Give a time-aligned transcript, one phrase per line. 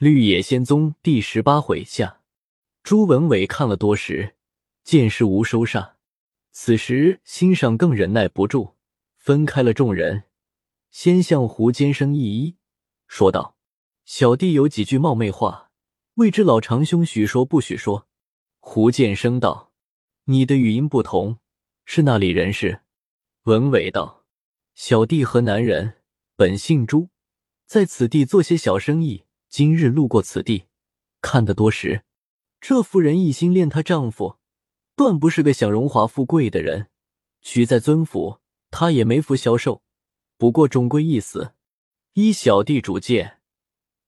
[0.00, 2.22] 绿野仙踪第十八回下，
[2.82, 4.34] 朱文伟看了多时，
[4.82, 5.90] 见事无收煞，
[6.52, 8.76] 此时心上更忍耐不住，
[9.18, 10.22] 分开了众人，
[10.90, 12.56] 先向胡坚生一揖，
[13.08, 13.58] 说道
[14.06, 15.70] ：“小弟有几句冒昧话，
[16.14, 18.08] 未知老长兄许说不许说？”
[18.58, 19.70] 胡建生道
[20.24, 21.40] ：“你的语音不同，
[21.84, 22.80] 是那里人士？”
[23.44, 24.24] 文伟道
[24.74, 25.98] ：“小弟河南人，
[26.36, 27.10] 本姓朱，
[27.66, 30.66] 在此地做些小生意。”今日路过此地，
[31.20, 32.04] 看得多时，
[32.60, 34.36] 这妇人一心恋她丈夫，
[34.94, 36.88] 断不是个享荣华富贵的人。
[37.42, 38.38] 娶在尊府，
[38.70, 39.82] 她也没福消受。
[40.38, 41.54] 不过终归一死，
[42.12, 43.40] 依小弟主见，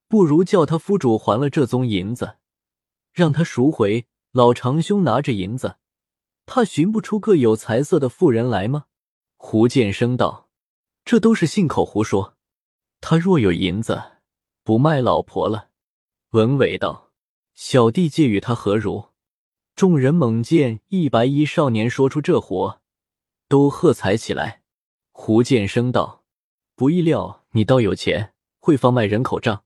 [0.07, 2.37] 不如叫他夫主还了这宗银子，
[3.13, 4.07] 让他赎回。
[4.31, 5.77] 老长兄拿着银子，
[6.47, 8.85] 怕寻不出个有财色的妇人来吗？
[9.37, 10.49] 胡建生道
[11.05, 12.37] ：“这都是信口胡说。
[13.01, 14.05] 他若有银子。”
[14.65, 15.71] 不卖老婆了，
[16.31, 17.11] 文伟道
[17.55, 19.07] ：“小弟借与他何如？”
[19.75, 22.81] 众人猛见一白衣少年说出这话，
[23.49, 24.63] 都喝彩起来。
[25.11, 26.23] 胡建生道
[26.77, 29.65] ：“不意料你倒有钱，会放卖人口账。”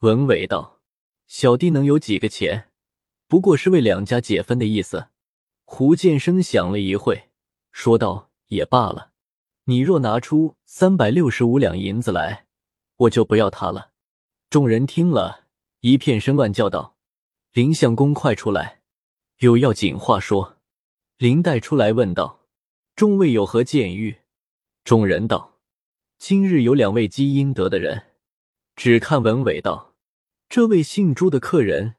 [0.00, 0.80] 文伟道
[1.26, 2.70] ：“小弟能有几个钱？
[3.26, 5.08] 不过是为两家解分的意思。”
[5.64, 7.30] 胡建生想了一会，
[7.72, 9.12] 说道：“也罢了，
[9.64, 12.46] 你若拿出三百六十五两银子来，
[12.96, 13.92] 我就不要他了。”
[14.48, 15.46] 众人听了
[15.80, 16.96] 一片声乱，叫道
[17.52, 18.80] ：“林相公，快出来，
[19.38, 20.58] 有要紧话说。”
[21.18, 22.46] 林黛出来问道
[22.94, 24.18] ：“众位有何见遇？”
[24.84, 25.58] 众人道
[26.18, 28.06] ：“今日有两位积阴德的人，
[28.76, 29.96] 只看文伟道
[30.48, 31.96] ：‘这位姓朱的客人，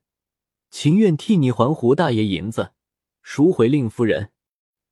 [0.72, 2.72] 情愿替你还胡大爷银子，
[3.22, 4.32] 赎回令夫人。’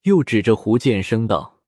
[0.03, 1.61] 又指着胡建生道：‘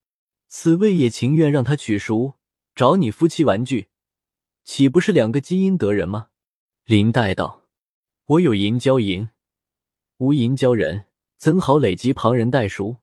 [0.48, 2.34] 此位也情愿让他取赎，
[2.74, 3.88] 找你夫妻玩具。’”
[4.68, 6.28] 岂不是两个基因得人吗？
[6.84, 7.62] 林黛道
[8.26, 9.30] ：“我有银交银，
[10.18, 11.06] 无银交人，
[11.38, 12.98] 怎好累积旁人代赎？”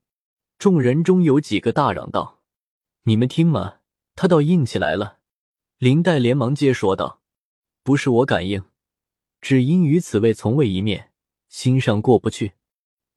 [0.60, 2.44] 众人中有几个大嚷道
[3.06, 3.80] ：“你们听嘛，
[4.14, 5.18] 他倒硬起来了。”
[5.80, 7.24] 林黛连忙接说道
[7.82, 8.64] ：“不是我敢应，
[9.42, 11.12] 只因与此位从未一面，
[11.50, 12.54] 心上过不去。”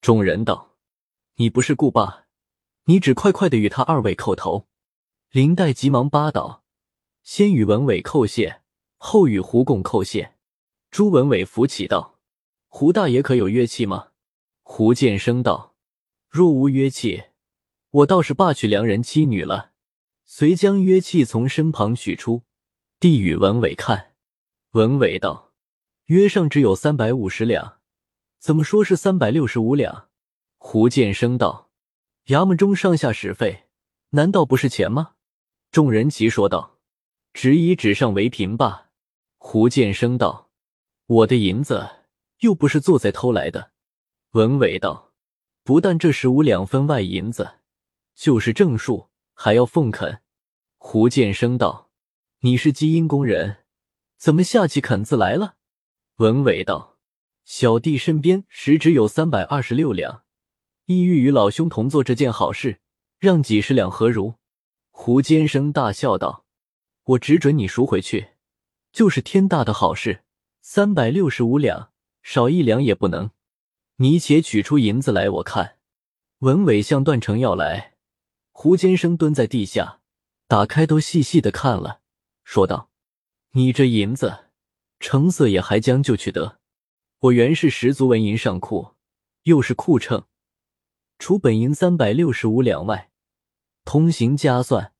[0.00, 0.74] 众人道
[1.36, 2.24] ：“你不是顾霸，
[2.84, 4.66] 你只快快的与他二位叩头。”
[5.30, 6.64] 林黛急忙扒倒。
[7.30, 8.62] 先与文伟叩谢，
[8.96, 10.32] 后与胡共叩谢。
[10.90, 12.18] 朱文伟扶起道
[12.68, 14.12] ：“胡大爷可有乐器吗？”
[14.64, 15.74] 胡建生道
[16.30, 17.24] ：“若无乐器，
[17.90, 19.72] 我倒是罢娶良人妻女了。”
[20.24, 22.44] 遂将乐器从身旁取出，
[22.98, 24.14] 递与文伟看。
[24.70, 25.52] 文伟道
[26.08, 27.80] ：“约上只有三百五十两，
[28.38, 30.08] 怎么说是三百六十五两？”
[30.56, 31.68] 胡建生道
[32.28, 33.64] ：“衙门中上下使费，
[34.12, 35.16] 难道不是钱吗？”
[35.70, 36.77] 众人齐说道。
[37.32, 38.90] 只以纸上为凭罢。
[39.36, 40.50] 胡建生道
[41.06, 41.88] ：“我的银子
[42.40, 43.70] 又不是做贼偷来的。”
[44.32, 45.12] 文伟道
[45.62, 47.60] ：“不但这十五两分外银子，
[48.14, 50.20] 就是正数，还要奉肯。”
[50.76, 51.90] 胡建生道
[52.40, 53.58] ：“你是基因工人，
[54.16, 55.54] 怎么下起肯字来了？”
[56.18, 56.98] 文伟道
[57.44, 60.24] ：“小弟身边实只有三百二十六两，
[60.86, 62.80] 意欲与老兄同做这件好事，
[63.18, 64.34] 让几十两何如？”
[64.90, 66.44] 胡坚生大笑道。
[67.08, 68.32] 我只准你赎回去，
[68.92, 70.24] 就是天大的好事。
[70.60, 71.90] 三百六十五两，
[72.22, 73.30] 少一两也不能。
[73.96, 75.78] 你且取出银子来，我看。
[76.40, 77.94] 文伟向段成要来，
[78.52, 80.00] 胡坚生蹲在地下，
[80.46, 82.02] 打开都细细的看了，
[82.44, 82.90] 说道
[83.52, 84.50] ：“你这银子，
[85.00, 86.58] 成色也还将就取得。
[87.20, 88.94] 我原是十足纹银上库，
[89.44, 90.26] 又是库秤，
[91.18, 93.10] 除本银三百六十五两外，
[93.86, 94.92] 通行加算。”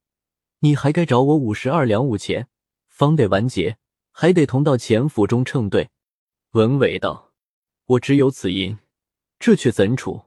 [0.60, 2.48] 你还该找我五十二两五钱，
[2.88, 3.78] 方得完结，
[4.10, 5.90] 还得同到钱府中称对。
[6.50, 7.32] 文伟道
[7.86, 8.78] ：“我只有此银，
[9.38, 10.24] 这却怎处？”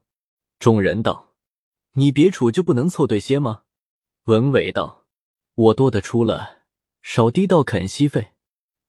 [0.57, 1.33] 众人道
[1.93, 3.63] ：“你别处就不能凑对些吗？”
[4.25, 5.05] 文伟道
[5.55, 6.59] ：“我多的出了，
[7.01, 8.31] 少低到肯息费。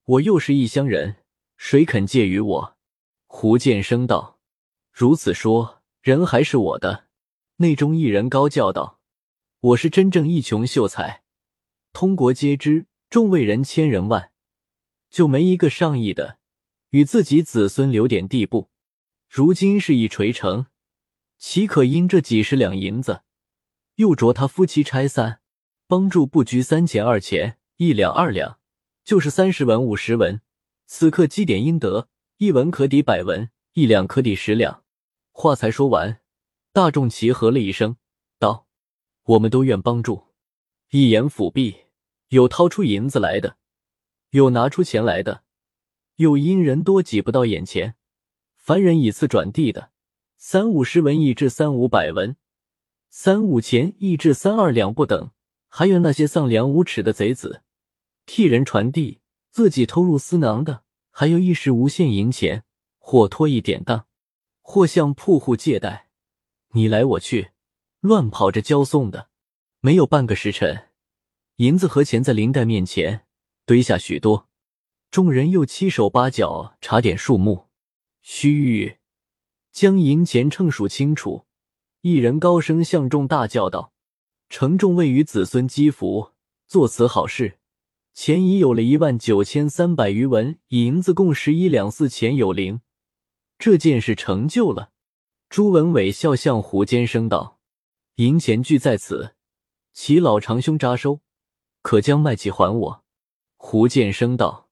[0.05, 1.17] 我又是异乡人，
[1.57, 2.77] 谁肯借与我？”
[3.27, 4.39] 胡建生道
[4.93, 7.07] ：“如此说，人还是我的。”
[7.57, 9.01] 内中一人高叫道
[9.61, 11.22] ：“我是真正一穷秀才。”
[11.93, 14.31] 通国皆知，众位人千人万，
[15.11, 16.39] 就没一个上亿的，
[16.91, 18.71] 与自己子孙留点地步。
[19.29, 20.67] 如今事已垂成，
[21.39, 23.23] 岂可因这几十两银子，
[23.97, 25.41] 又着他夫妻拆散？
[25.87, 28.59] 帮助不拘三钱二钱，一两二两，
[29.05, 30.41] 就是三十文五十文。
[30.87, 34.83] 此刻积点阴德，一文可抵百文，一两可抵十两。
[35.31, 36.21] 话才说完，
[36.73, 37.97] 大众齐和了一声，
[38.39, 38.67] 道
[39.25, 40.29] ：“我们都愿帮助。”
[40.95, 41.87] 一言抚币，
[42.29, 43.57] 有掏出银子来的，
[44.29, 45.43] 有拿出钱来的，
[46.17, 47.95] 有因人多挤不到眼前，
[48.59, 49.91] 凡人以次转递的，
[50.37, 52.37] 三五十文一至三五百文，
[53.09, 55.31] 三五钱一至三二两不等。
[55.67, 57.63] 还有那些丧良无耻的贼子，
[58.27, 62.65] 替人传递，自己偷入私囊的，还有一时无限银钱，
[62.99, 64.05] 或托一典当，
[64.61, 66.11] 或向铺户借贷，
[66.73, 67.53] 你来我去，
[68.01, 69.31] 乱跑着交送的，
[69.85, 70.91] 没有半个时辰，
[71.57, 73.27] 银子和钱在林黛面前
[73.67, 74.49] 堆下许多。
[75.11, 77.67] 众人又七手八脚查点数目，
[78.21, 78.99] 须臾，
[79.73, 81.47] 将银钱称数清楚。
[82.03, 83.93] 一人高声向众大叫道。
[84.49, 86.31] 承重为与子孙积福，
[86.69, 87.59] 做此好事，
[88.15, 92.83] 钱已有了一万九千三百余文，银子共十一两四钱有零，
[93.59, 94.93] 这件事成就了。
[95.49, 97.59] 朱文伟笑向胡坚生道
[98.17, 99.35] ：“银钱俱在此，
[99.93, 101.21] 其老长兄扎收，
[101.83, 103.05] 可将卖起还我。”
[103.57, 104.69] 胡建生道：“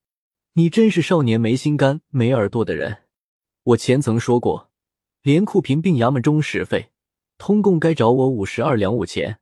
[0.55, 3.05] 你真是少年没心肝、没耳朵的人。
[3.62, 4.70] 我前曾说过，
[5.22, 6.90] 连库平并衙门中使费，
[7.38, 9.38] 通共该找我五十二两五钱。”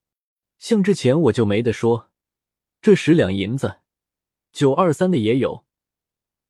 [0.58, 2.10] 像这钱我就没得说，
[2.82, 3.76] 这十两银子，
[4.52, 5.64] 九二三的也有，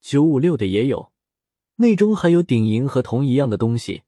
[0.01, 1.13] 九五六的也有，
[1.77, 4.05] 内中还有顶银和铜一样的东西，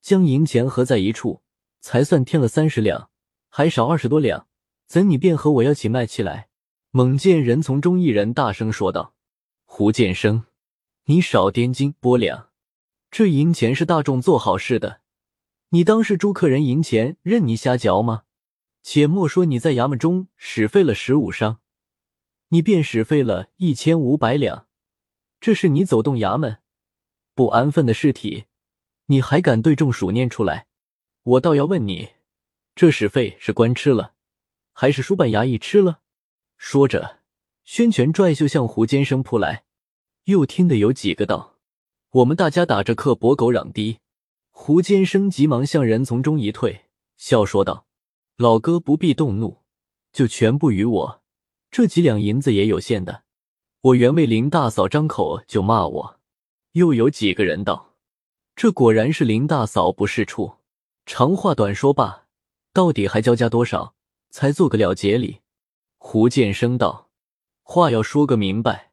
[0.00, 1.42] 将银钱合在一处，
[1.82, 3.07] 才算添了三十两，
[3.48, 4.46] 还少二十多两，
[4.86, 6.48] 怎你便和我要起卖起来？
[6.90, 9.14] 猛见人从中一人大声说道
[9.66, 10.44] ：“胡建生，
[11.04, 12.48] 你少掂斤拨两，
[13.10, 15.00] 这银钱是大众做好事的，
[15.70, 18.22] 你当是朱客人银钱任你瞎嚼吗？”
[18.82, 21.58] 且莫说你在衙门中使费了十五商，
[22.48, 24.66] 你便使费了一千五百两，
[25.40, 26.58] 这是你走动衙门
[27.34, 28.44] 不安分的事体，
[29.06, 30.68] 你还敢对众数念出来？
[31.22, 32.10] 我倒要问你，
[32.78, 34.12] 这使费是官吃了，
[34.72, 35.98] 还是书办衙役吃了？
[36.58, 37.18] 说着，
[37.64, 39.64] 宣权拽袖向胡坚生扑来，
[40.26, 41.56] 又听得有几个道
[42.22, 43.98] ：“我们大家打着客薄狗嚷的。”
[44.54, 46.84] 胡坚生急忙向人从中一退，
[47.16, 47.88] 笑说道。
[48.36, 49.64] 老哥不必动怒，
[50.12, 51.22] 就全部与我。
[51.72, 53.24] 这几两银子也有限的。
[53.80, 56.20] 我原为林大嫂张口就骂我，
[56.74, 57.96] 又有几个人道
[58.54, 60.58] ：“这果然是林大嫂不是处。”
[61.04, 62.27] 长话短说罢，
[62.78, 63.96] 到底还交加多少，
[64.30, 65.40] 才做个了结理？
[65.96, 67.10] 胡建生道
[67.64, 68.92] ：“话要说个明白，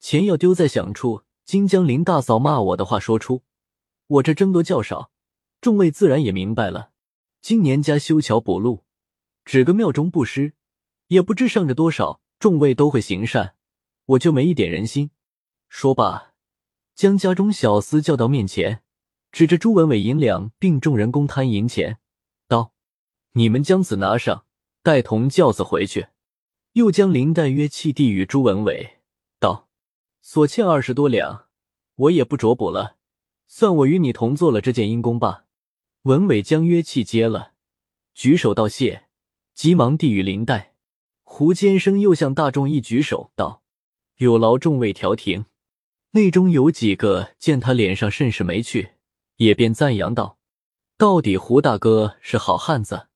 [0.00, 1.22] 钱要丢在响处。
[1.44, 3.44] 今将林大嫂骂我的话说出，
[4.08, 5.12] 我这争夺较少，
[5.60, 6.90] 众位自然也明白了。”
[7.40, 8.82] 今年家修桥补路，
[9.44, 10.54] 指个庙中布施，
[11.06, 13.54] 也不知上着多少，众位都会行善，
[14.06, 15.12] 我就没一点人心。
[15.68, 16.32] 说罢，
[16.96, 18.82] 将家中小厮叫到面前，
[19.30, 21.98] 指着朱文伟银两，并众人公摊银钱
[23.34, 24.44] ，：“你们将此拿上，
[24.82, 26.08] 带同轿子回去。”
[26.74, 28.98] 又将林黛约契递与朱文伟，
[29.38, 29.68] 道
[30.20, 31.46] ：“所欠二十多两，
[31.94, 32.96] 我也不着补了，
[33.46, 35.44] 算我与你同做了这件阴功吧。”
[36.02, 37.52] 文伟将约契接了，
[38.12, 39.04] 举手道谢，
[39.54, 40.74] 急忙递与林黛。
[41.22, 43.62] 胡坚生又向大众一举手道
[44.18, 45.46] ：“有劳众位调停。”
[46.10, 48.94] 内中有几个见他脸上甚是没趣，
[49.36, 50.38] 也便赞扬道
[50.98, 53.06] ：“到底胡大哥是好汉子。”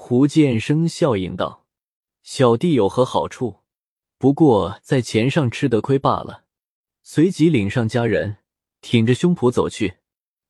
[0.00, 1.66] 胡建生笑应道
[2.22, 3.56] ：“小弟有何好处？
[4.16, 6.44] 不过在钱上吃得亏罢了。”
[7.02, 8.38] 随即领上家人，
[8.80, 9.98] 挺着胸脯走去。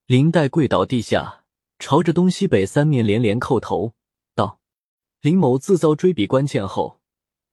[0.06, 1.44] 林黛跪倒地下。
[1.78, 3.94] 朝着东西北三面连连叩头，
[4.34, 4.60] 道
[5.22, 7.00] ：“林某自遭追比关欠后，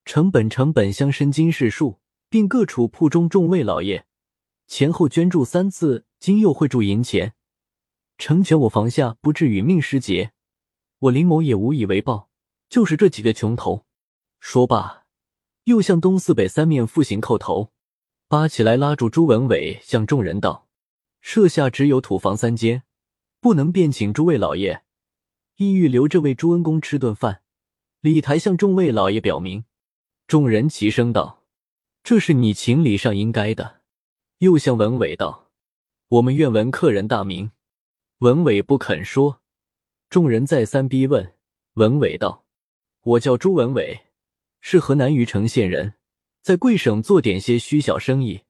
[0.03, 4.05] 成本成本相申金世数，并各处铺中众位老爷
[4.67, 7.33] 前后捐助三次，今又会助银钱，
[8.17, 10.33] 成全我房下不至殒命失节。
[11.05, 12.29] 我林某也无以为报，
[12.69, 13.85] 就是这几个穷头。”
[14.39, 15.05] 说罢，
[15.65, 17.71] 又向东四北三面复行叩头，
[18.27, 20.67] 扒起来拉住朱文伟，向众人道
[21.21, 22.83] ：“舍下只有土房三间。”
[23.39, 24.83] 不能便请诸位老爷，
[25.57, 27.43] 意欲留这位朱恩公吃顿饭。
[28.01, 29.65] 李台向众位老爷表明，
[30.25, 31.43] 众人齐声道
[32.03, 33.81] ：“这是你情理上应该的。”
[34.39, 35.51] 又向文伟道
[36.09, 37.51] ：“我们愿闻客人大名。”
[38.19, 39.41] 文伟不肯说，
[40.15, 41.33] 众人再三逼问，
[41.73, 42.45] 文伟道
[43.03, 44.05] ：“我叫朱文伟，
[44.61, 45.95] 是河南虞城县人，
[46.41, 48.43] 在贵省做点些虚小生意。”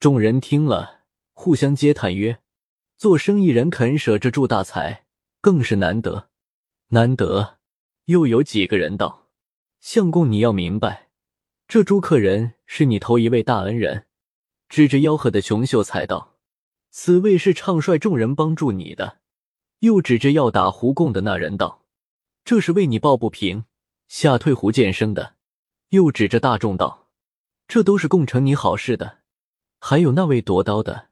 [0.00, 2.40] 众人听了，互相嗟叹曰。
[2.96, 5.04] 做生意人肯舍这住大财，
[5.40, 6.28] 更是难得，
[6.88, 7.58] 难得。
[8.06, 9.28] 又有几个人道
[9.78, 11.10] ：“相公，你要明白，
[11.68, 14.06] 这朱客人是你头一位大恩人。”
[14.68, 16.34] 指着吆喝的穷秀才道
[16.90, 19.18] ：“此位是唱率众人帮助你的。”
[19.86, 21.84] 又指着要打胡共的那人道
[22.44, 23.66] ：“这是为你抱不平，
[24.08, 25.36] 吓退胡建生的。”
[25.90, 27.06] 又指着大众道
[27.68, 29.18] ：“这都是共成你好事的。”
[29.78, 31.10] 还有那位夺刀的，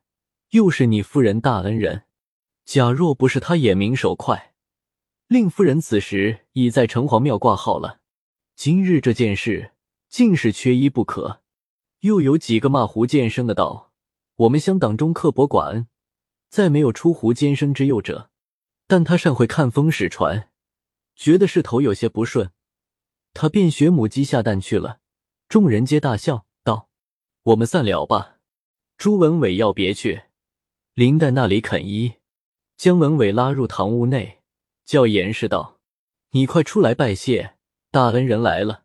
[0.50, 2.02] 又是你夫人大恩人。
[2.64, 4.54] 假若不是他眼明手快，
[5.28, 8.00] 令夫人此时已在城隍庙挂号了。
[8.56, 9.70] 今日这件事，
[10.08, 11.42] 竟是缺一不可。
[12.00, 13.92] 又有几个骂胡剑生的道
[14.34, 15.86] ：“我们乡党中刻薄寡恩，
[16.48, 18.30] 再没有出胡剑生之右者。
[18.86, 20.50] 但他善会看风使船，
[21.16, 22.50] 觉得势头有些不顺，
[23.32, 25.00] 他便学母鸡下蛋去了。”
[25.48, 26.88] 众人皆大笑道
[27.44, 28.38] ：“我们散了吧。”
[28.96, 30.24] 朱文伟要别去，
[30.94, 32.14] 林黛那里肯依，
[32.76, 34.42] 将文伟拉入堂屋内，
[34.84, 35.80] 叫严氏道
[36.30, 37.56] ：“你快出来拜谢，
[37.90, 38.84] 大恩人来了。”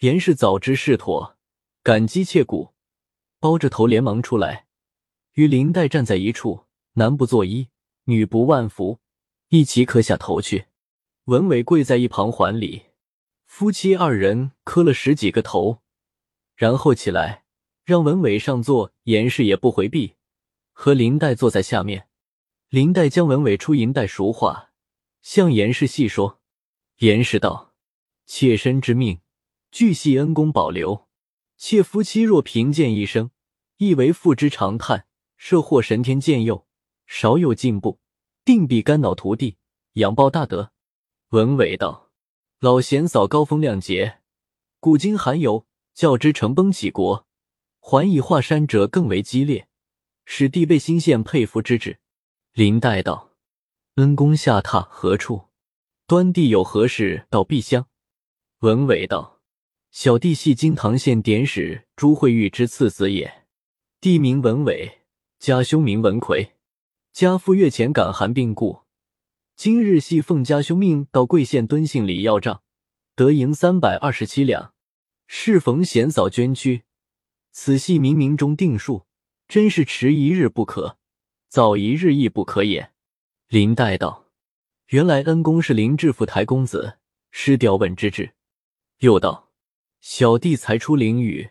[0.00, 1.38] 严氏早知事妥，
[1.82, 2.74] 感激切骨，
[3.40, 4.66] 包着头连忙出来，
[5.34, 7.68] 与林黛站在一处，男不作揖，
[8.04, 9.00] 女不万福，
[9.48, 10.66] 一起磕下头去。
[11.24, 12.86] 文伟跪在一旁还礼，
[13.44, 15.82] 夫妻二人磕了十几个头，
[16.54, 17.44] 然后起来。
[17.84, 20.14] 让文伟上座，严氏也不回避，
[20.72, 22.08] 和林黛坐在下面。
[22.68, 24.72] 林黛将文伟出银带熟话，
[25.22, 26.40] 向严氏细说。
[26.98, 27.74] 严氏道
[28.26, 29.20] ：“妾身之命，
[29.70, 31.06] 俱系恩公保留。
[31.56, 33.30] 妾夫妻若贫贱一生，
[33.76, 35.06] 亦为父之长叹。
[35.36, 36.66] 设或神天眷佑，
[37.06, 38.00] 少有进步，
[38.46, 39.56] 定必肝脑涂地，
[39.94, 40.70] 仰报大德。”
[41.30, 42.12] 文伟道
[42.60, 44.20] ：“老贤嫂高风亮节，
[44.78, 47.26] 古今罕有，较之成崩起国。”
[47.80, 49.68] 还以华山者更为激烈，
[50.24, 51.98] 使弟辈心羡佩服之至。
[52.52, 53.32] 林黛道
[53.96, 55.48] ：“恩公下榻何处？
[56.06, 57.88] 端地有何事到碧乡？”
[58.60, 59.40] 文伟道
[59.90, 63.46] ：“小弟系金堂县典史朱慧玉之次子也，
[64.00, 65.02] 弟名文伟，
[65.40, 66.55] 家兄名文奎。
[67.16, 68.80] 家父月前感寒病故，
[69.56, 72.62] 今日系奉家兄命到贵县敦信里要账，
[73.14, 74.74] 得银三百二十七两，
[75.26, 76.82] 适逢贤嫂捐躯。”
[77.52, 79.06] 此系冥冥中定数，
[79.48, 80.98] 真是迟一日不可，
[81.48, 82.92] 早一日亦不可也。
[83.48, 84.26] 林黛道
[84.92, 86.98] ：“原来恩公是林志府台公子，
[87.30, 88.34] 失调问之至。”
[89.00, 89.50] 又道
[90.02, 91.48] ：“小弟才出灵宇，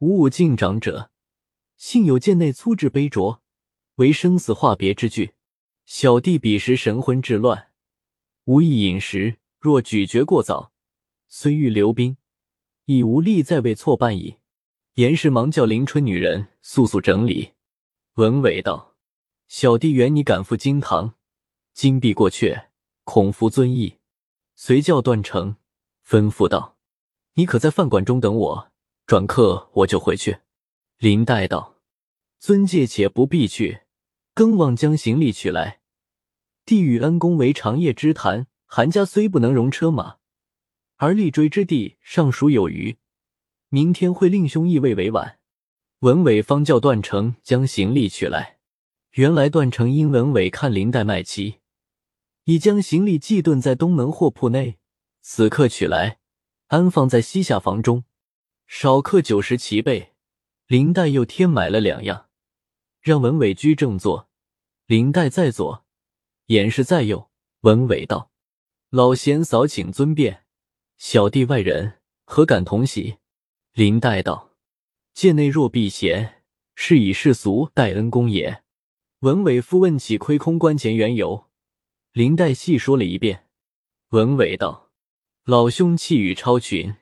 [0.00, 1.12] 无武敬长者，
[1.76, 3.38] 幸有剑内粗制杯酌，
[3.96, 5.34] 为生死话别之句。
[5.84, 7.68] 小弟彼时神魂志乱，
[8.44, 10.72] 无意饮食，若咀嚼过早，
[11.28, 12.16] 虽欲留兵，
[12.86, 14.38] 已无力再为错办矣。”
[14.96, 17.52] 严氏忙叫林春女人速速整理。
[18.14, 18.96] 文伟道
[19.46, 21.14] ：“小弟原拟赶赴金堂，
[21.74, 22.68] 金必过阙，
[23.04, 23.98] 恐服尊意。”
[24.56, 25.56] 随叫段成
[26.06, 26.78] 吩咐道
[27.34, 28.72] ：“你可在饭馆中等我，
[29.06, 30.38] 转客我就回去。”
[30.96, 31.76] 林黛道
[32.40, 33.82] ：“尊戒且不必去，
[34.36, 35.80] 更望将行李取来。
[36.66, 40.16] 弟与恩公为长夜之谈，韩家虽不能容车马，
[40.96, 42.98] 而立锥之地尚属有余。”
[43.70, 45.38] 明天会令兄意未为晚。
[46.00, 48.58] 文伟方叫段成将行李取来。
[49.12, 51.60] 原来段成因文伟看林黛卖妻，
[52.44, 54.76] 已将行李寄顿在东门货铺内，
[55.22, 56.18] 此刻取来，
[56.66, 58.04] 安放在西下房中。
[58.66, 60.12] 少客酒食齐备，
[60.66, 62.25] 林黛又添买了两样，
[63.06, 64.28] 让文伟居正坐，
[64.86, 65.84] 林黛在左，
[66.46, 67.30] 严氏在右。
[67.60, 68.32] 文伟道
[68.90, 70.42] ：“老贤嫂，请尊便，
[70.98, 73.18] 小弟外人何敢同席？”
[73.74, 74.56] 林黛道
[75.14, 76.42] ：“界内若避嫌，
[76.74, 78.64] 是以世俗待恩公也。”
[79.22, 81.46] 文伟夫问起亏空关前缘由，
[82.10, 83.46] 林黛细说了一遍。
[84.08, 84.90] 文伟道
[85.46, 86.96] ：“老兄气宇超群，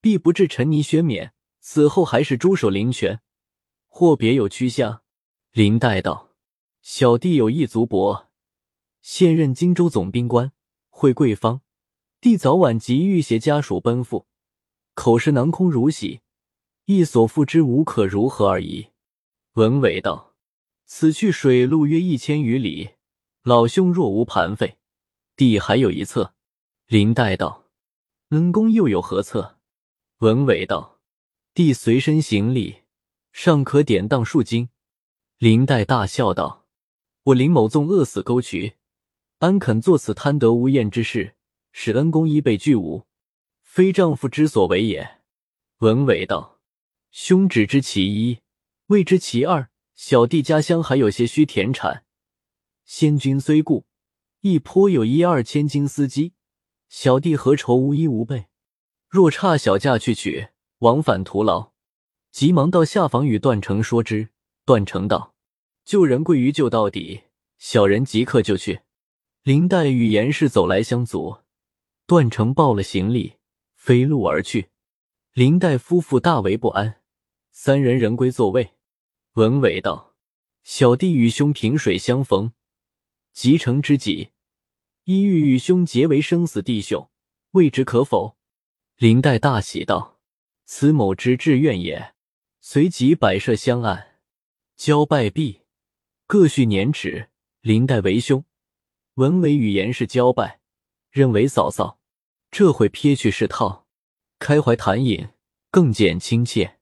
[0.00, 3.20] 必不至沉泥轩冕，死后还是猪手林泉，
[3.88, 5.02] 或别有趋向。”
[5.52, 6.30] 林黛道
[6.80, 8.28] ：“小弟有一族伯，
[9.02, 10.52] 现任荆州总兵官，
[10.90, 11.62] 会贵方，
[12.20, 14.28] 弟早晚急欲携家属奔赴。”
[14.94, 16.20] 口是囊空如洗，
[16.84, 18.90] 亦所付之无可如何而已。
[19.54, 20.36] 文伟道
[20.86, 22.90] ：“此去水路约一千余里，
[23.42, 24.78] 老兄若无盘费，
[25.34, 26.32] 弟还有一策。”
[26.86, 27.64] 林黛道
[28.30, 29.58] ：“恩公又有何策？”
[30.18, 31.00] 文伟道
[31.54, 32.82] ：“弟随身行李，
[33.32, 34.68] 尚可典当数斤。”
[35.40, 36.66] 林黛大笑道
[37.24, 38.74] ：“我林某纵饿死沟渠，
[39.38, 41.34] 安肯做此贪得无厌之事，
[41.72, 43.06] 使恩公衣被俱无？”
[43.64, 45.22] 非丈夫之所为也。
[45.78, 46.60] 文伟道
[47.10, 48.40] ：“兄只知其一，
[48.88, 49.70] 未知其二。
[49.94, 52.04] 小弟家乡还有些虚田产，
[52.84, 53.86] 先君虽故，
[54.42, 56.34] 亦颇有一二千金司机。
[56.90, 58.48] 小弟何愁无衣无备？
[59.08, 60.48] 若差小嫁去取，
[60.80, 61.72] 往返徒劳。”
[62.30, 64.28] 急忙到下房与段成说之。
[64.70, 65.34] 段成道
[65.84, 67.22] ：“救人贵于救到底，
[67.58, 68.82] 小人即刻就去。”
[69.42, 71.38] 林黛与严氏走来相阻，
[72.06, 73.32] 段成抱了行李。
[73.74, 74.68] 飞路而去，
[75.32, 77.00] 林黛夫妇大为不安。
[77.50, 78.74] 三人人归座位，
[79.32, 80.14] 文伟道
[80.62, 82.52] ：“小弟与兄萍水相逢，
[83.32, 84.30] 即成知己，
[85.02, 87.10] 意欲与兄结为生死弟兄，
[87.50, 88.36] 未知可否？”
[88.98, 90.20] 林黛大喜道
[90.64, 92.14] ：“此某之志愿也。”
[92.62, 94.09] 随即摆设香案，
[94.80, 95.60] 交拜毕，
[96.26, 97.28] 各叙年齿。
[97.60, 98.46] 林黛为兄，
[99.16, 100.60] 文伟与严氏交拜，
[101.10, 102.00] 认为嫂嫂。
[102.50, 103.86] 这会撇去是套，
[104.38, 105.28] 开怀谈饮，
[105.70, 106.78] 更见亲切。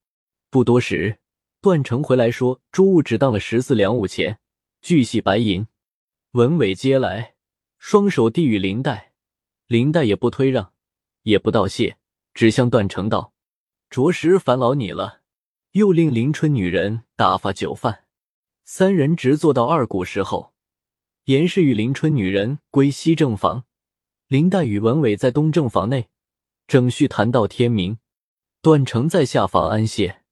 [0.48, 1.18] 不多时，
[1.60, 4.38] 段成回来说，朱物只当了十四两五钱，
[4.80, 5.66] 巨细白银。
[6.30, 7.34] 文伟接来，
[7.78, 9.12] 双手递与林黛，
[9.66, 10.72] 林黛也不推让，
[11.24, 11.98] 也不道谢，
[12.32, 13.32] 只向段成道
[13.90, 15.22] ：“着实烦劳你了。”
[15.72, 18.04] 又令林春女人打发酒饭，
[18.64, 20.54] 三人直坐到二鼓时候，
[21.24, 23.64] 严氏与林春女人归西正房。
[24.28, 26.08] 林黛与文伟在东正房内，
[26.66, 27.98] 整序谈到天明。
[28.60, 30.22] 段成在下房安歇。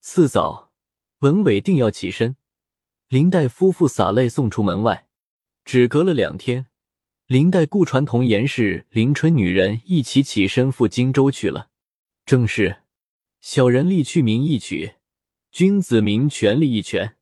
[0.00, 0.72] 次早，
[1.18, 2.36] 文伟定要起身，
[3.08, 5.06] 林黛夫妇洒泪送出门外。
[5.64, 6.66] 只隔了两天，
[7.26, 11.68] 林黛故传同严氏、林春女人一起起身赴荆州去了。
[12.24, 12.84] 正是
[13.48, 14.94] 小人利去名一取，
[15.52, 17.14] 君子名权力一权。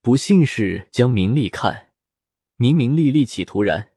[0.00, 1.88] 不信是将名利看，
[2.54, 3.88] 明明利利起突然。